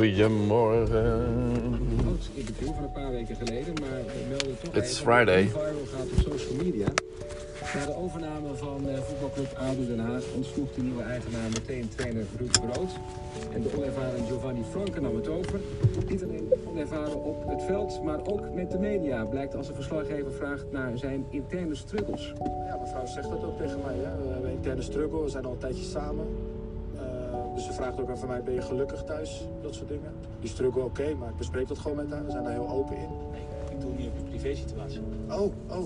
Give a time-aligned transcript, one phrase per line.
[0.00, 1.04] Goedemorgen.
[2.06, 5.48] oud interview van een paar weken geleden, maar we melden toch It's even Friday.
[5.48, 6.86] viral gaat op social media.
[7.74, 12.24] Na de overname van eh, voetbalclub ADO Den Haag ontsloeg de nieuwe eigenaar meteen trainer
[12.38, 12.90] Ruud Brood.
[13.52, 15.60] En de onervaren Giovanni Franke nam het over.
[16.08, 19.24] Niet alleen onervaren op het veld, maar ook met de media.
[19.24, 22.32] Blijkt als een verslaggever vraagt naar zijn interne struggles.
[22.66, 23.94] Ja, mevrouw zegt dat ook tegen mij.
[23.94, 24.22] Hè?
[24.22, 26.26] We hebben een interne struggle, we zijn al een tijdje samen.
[27.54, 29.44] Dus ze vraagt ook aan van mij, ben je gelukkig thuis?
[29.62, 30.12] Dat soort dingen.
[30.40, 32.24] Die struggle oké, maar ik bespreek dat gewoon met haar.
[32.24, 33.08] We zijn daar heel open in.
[33.70, 35.00] Ik doe niet op je privé situatie.
[35.28, 35.84] Oh, oh.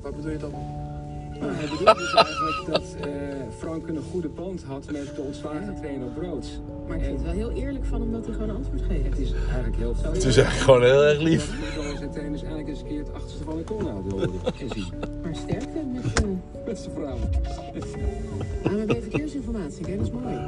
[0.00, 0.52] Wat bedoel je dan?
[1.42, 5.76] Maar hij bedoelt dus eigenlijk dat eh Franke een goede band had met de ontslagen
[5.76, 6.46] trainer Brood.
[6.86, 9.04] Maar ik vind het wel heel eerlijk van hem dat hij gewoon een antwoord geeft.
[9.04, 11.74] Het is eigenlijk heel Zo Het is echt gewoon heel erg lief.
[11.74, 14.92] Dat zijn trainers eigenlijk eens een keer het achterste van de kon en zien.
[15.22, 16.28] Maar sterkte met uh,
[16.66, 17.18] Met zijn vrouw.
[18.62, 19.84] ANWB Verkeersinformatie.
[19.84, 20.38] Kijk, dat is mooi.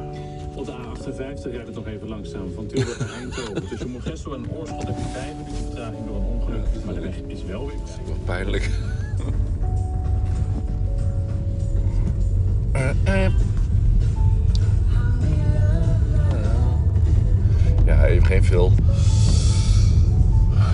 [0.55, 2.51] Op de A58 rijdt het nog even langzaam.
[2.55, 3.69] Van Tilburg naar Eindhoven.
[3.69, 6.65] Tussen Mogesso en Oorschot heb je 5 minuten vertraging door een ongeluk.
[6.85, 7.77] Maar de weg is wel weer.
[8.07, 8.71] Wat pijnlijk.
[13.05, 13.27] Eh.
[17.87, 18.73] Ja, even geen Phil.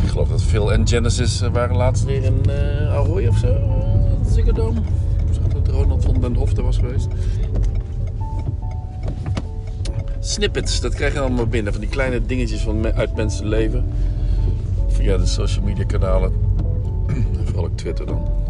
[0.03, 3.47] Ik geloof dat Phil en Genesis eh, waren laatst weer in eh Ahoy of zo.
[3.47, 4.39] Uh.
[4.39, 7.09] Ik zag dat Ronald van den Hof was geweest.
[10.21, 11.73] Snippets, dat krijg je allemaal binnen.
[11.73, 13.85] Van die kleine dingetjes van uit mensen leven.
[14.89, 16.33] Via de social media kanalen.
[17.07, 18.50] En Vooral ook Twitter dan.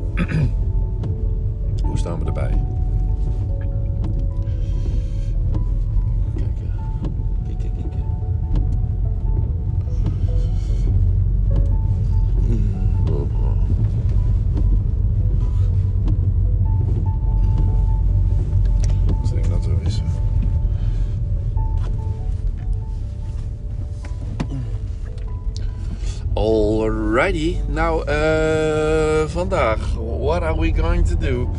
[27.11, 31.49] Alrighty, nou eh vandaag, what are we going to do?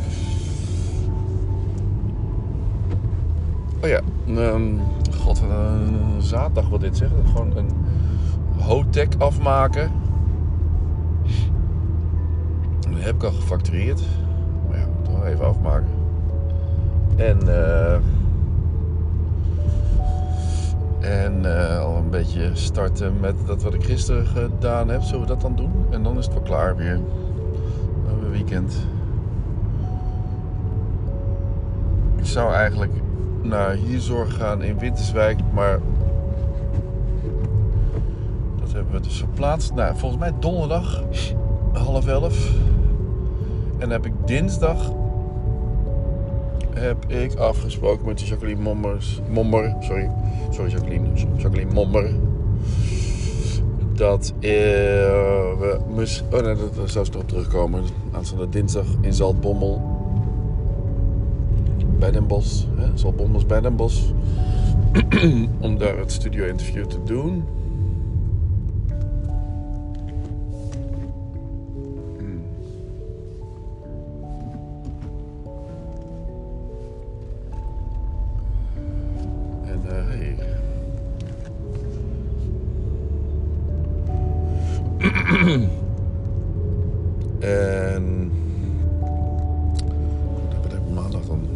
[3.83, 4.63] Oh ja, ehm,
[5.21, 7.13] god, een zaterdag wat dit zegt.
[7.27, 7.71] Gewoon een
[8.59, 9.91] hotech afmaken.
[12.91, 14.03] Dat heb ik al gefactureerd.
[14.69, 15.91] Maar ja, wel even afmaken.
[17.17, 17.97] En eh
[21.03, 25.03] en eh, al een beetje starten met dat wat ik gisteren gedaan heb.
[25.03, 25.73] Zullen we dat dan doen?
[25.91, 26.95] En dan is het wel klaar weer.
[26.95, 28.75] Dan hebben we weekend.
[32.17, 32.93] Ik zou eigenlijk
[33.43, 35.41] naar Hierzorg gaan in Winterswijk.
[35.53, 35.81] Maar
[38.61, 39.75] dat hebben we dus verplaatst.
[39.75, 41.03] Nou, volgens mij donderdag
[41.73, 42.51] half elf.
[43.73, 44.93] En dan heb ik dinsdag
[46.75, 50.11] heb ik afgesproken met de Jacqueline Mommers, Mommer, sorry,
[50.51, 52.11] sorry Jacqueline, Jacqueline Mommer,
[53.95, 54.51] dat eh,
[55.59, 57.83] we mis, oh nee, daar zou ze nog op terugkomen.
[58.13, 59.81] Aanstaande dinsdag in Zaltbommel,
[61.99, 64.03] bij Den Bosch, hè, Zaltbommel bij Den Bosch,
[65.61, 67.45] om daar het studio-interview te doen.
[87.43, 88.33] En
[90.63, 91.49] wat heb ik maandag dan?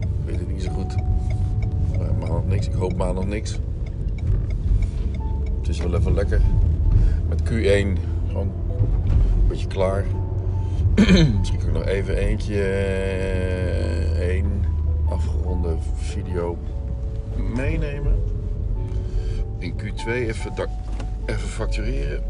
[0.00, 0.94] Ik weet het niet zo goed.
[2.18, 2.66] Maandag niks.
[2.66, 3.58] Ik hoop maandag niks.
[5.58, 6.40] Het is wel even lekker.
[7.28, 7.98] Met Q1
[8.28, 8.50] gewoon
[9.40, 10.04] een beetje klaar.
[11.38, 14.64] Misschien kan ik nog even eentje, eh, één
[15.08, 16.58] afgeronde video
[17.54, 18.22] meenemen.
[19.58, 20.52] In Q2 even,
[21.26, 22.22] even factureren.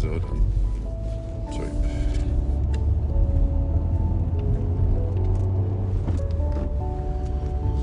[0.00, 0.57] Zo dan.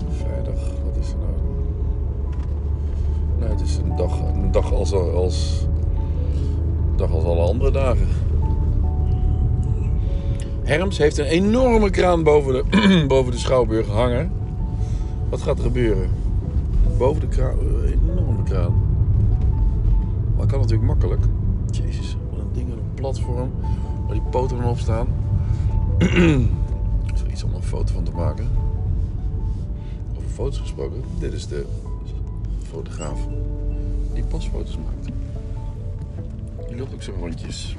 [0.09, 1.31] Vrijdag, wat is er nou?
[3.39, 5.67] Nou, het is een dag, een dag als, als,
[6.95, 8.07] dag als alle andere dagen.
[10.63, 14.31] Herms heeft een enorme kraan boven de, boven de schouwburg hangen.
[15.29, 16.09] Wat gaat er gebeuren?
[16.97, 18.73] Boven de kraan, een enorme kraan.
[20.29, 21.21] Maar dat kan natuurlijk makkelijk.
[21.71, 23.51] Jezus, wat een ding, een platform
[24.05, 25.07] waar die poten op staan.
[27.13, 28.47] Is er iets om een foto van te maken?
[30.17, 31.65] Over foto's gesproken, dit is de
[32.63, 33.27] fotograaf
[34.13, 35.13] die pasfoto's maakt.
[36.67, 37.77] Die loopt ook zo rondjes.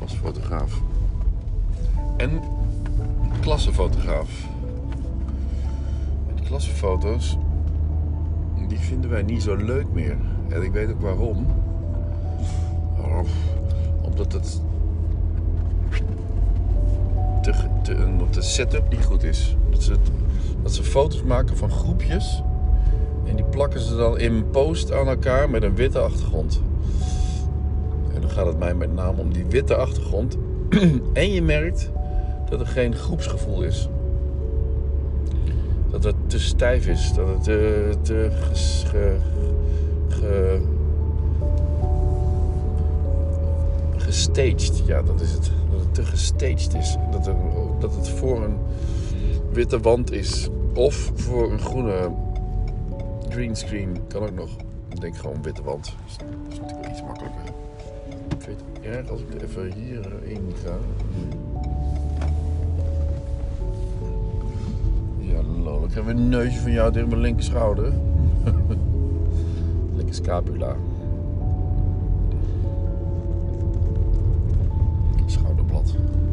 [0.00, 0.80] als fotograaf.
[2.16, 2.40] En
[3.40, 4.48] klassenfotograaf.
[6.28, 7.38] En die klassenfoto's,
[8.68, 10.16] die vinden wij niet zo leuk meer.
[10.48, 11.46] En ik weet ook waarom.
[13.06, 13.18] Oh,
[14.02, 14.60] omdat het
[17.42, 17.94] te,
[18.30, 19.56] de setup niet goed is.
[19.70, 19.94] Dat ze,
[20.62, 22.42] dat ze foto's maken van groepjes.
[23.24, 26.60] En die plakken ze dan in post aan elkaar met een witte achtergrond.
[28.14, 30.36] En dan gaat het mij met name om die witte achtergrond.
[31.12, 31.90] en je merkt
[32.50, 33.88] dat er geen groepsgevoel is.
[35.90, 37.12] Dat het te stijf is.
[37.14, 39.16] Dat het te, te ge,
[40.08, 40.60] ge-
[44.06, 44.82] gestaged.
[44.86, 45.50] Ja, dat is het.
[45.70, 46.96] Dat het te gestaged is.
[47.10, 47.34] Dat, er,
[47.78, 48.56] dat het voor een
[49.52, 50.48] witte wand is.
[50.74, 52.10] Of voor een groene
[53.28, 54.00] greenscreen.
[54.08, 54.50] Kan ook nog.
[54.88, 55.84] Ik denk gewoon witte wand.
[55.84, 56.16] Dat is,
[56.48, 57.42] natuurlijk wel iets makkelijker.
[58.28, 60.76] Ik weet het erg als ik even hierin ga.
[65.18, 65.84] Ja, lol.
[65.84, 67.92] Ik heb een neusje van jou tegen mijn linker schouder.
[69.94, 70.76] Linker scapula.
[75.86, 76.25] делать.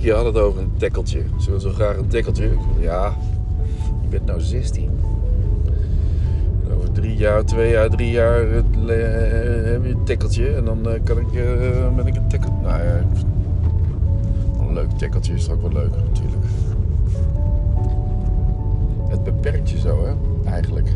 [0.00, 1.22] Je had het over een tekkeltje.
[1.38, 2.44] Ze wil zo graag een tekkeltje.
[2.44, 3.14] Ik Ja,
[4.02, 4.90] je bent nou 16.
[6.66, 10.54] En over drie jaar, twee jaar, drie jaar het, eh, heb je een tekkeltje.
[10.54, 12.58] En dan eh, kan ik, eh, ben ik een tekkel.
[12.62, 13.04] Nou ja,
[14.60, 16.44] een leuk tekkeltje is ook wel leuk natuurlijk.
[19.08, 20.12] Het beperkt je zo, hè,
[20.50, 20.88] eigenlijk.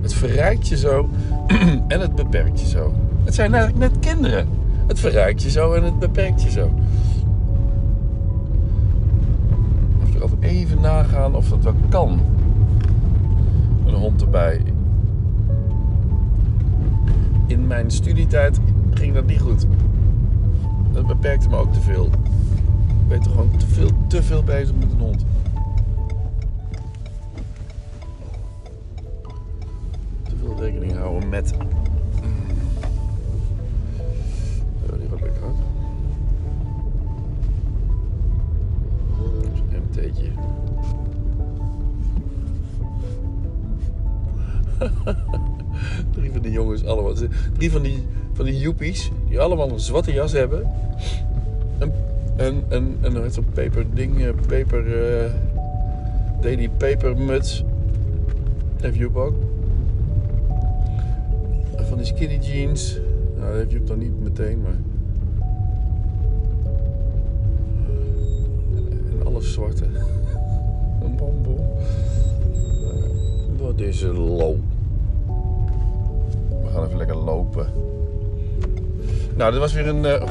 [0.00, 1.08] Het verrijkt je zo
[1.88, 2.94] en het beperkt je zo.
[3.24, 4.48] Het zijn eigenlijk net kinderen.
[4.86, 6.70] Het verrijkt je zo en het beperkt je zo.
[10.42, 12.20] Even nagaan of dat wel kan.
[13.86, 14.60] Een hond erbij.
[17.46, 18.60] In mijn studietijd
[18.90, 19.66] ging dat niet goed.
[20.92, 22.04] Dat beperkte me ook te veel.
[22.04, 25.24] Ik ben toch gewoon te veel, te veel bezig met een hond.
[30.22, 31.54] Te veel rekening houden met.
[46.14, 47.14] Drie van die jongens allemaal.
[47.56, 50.70] Drie van die, van die joepies die allemaal een zwarte jas hebben.
[51.78, 51.92] Een,
[52.36, 55.30] een, een, een, zo'n paper ding, eh, paper, eh
[56.40, 57.64] daily paper muts.
[58.80, 59.34] Heeft Joep ook.
[61.76, 62.98] Van die skinny jeans.
[63.36, 64.76] Nou, dat heeft Joep dan niet meteen, maar...
[69.10, 69.84] En alles zwarte.
[71.04, 71.42] Een bom.
[73.62, 74.56] Wat is een low.
[76.72, 77.72] Gaan even lekker lopen.
[79.34, 80.28] Nou, dit was weer een eh,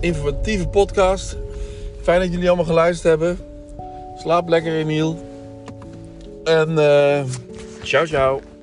[0.00, 1.36] informatieve podcast.
[2.02, 3.38] Fijn dat jullie allemaal geluisterd hebben.
[4.18, 5.18] Slaap lekker, Emiel.
[6.44, 7.24] En eh
[7.82, 8.55] ciao, ciao.